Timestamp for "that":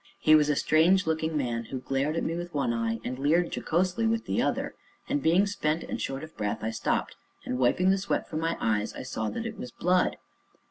9.29-9.45